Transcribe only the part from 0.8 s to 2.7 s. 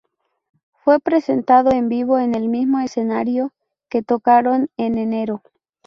Fue presentado en vivo en el